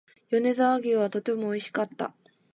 [0.31, 2.15] 米沢牛はとても美味しかった